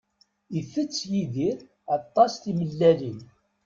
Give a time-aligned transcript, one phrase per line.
[0.59, 1.57] Itett Yidir
[1.97, 3.19] aṭas timellalin.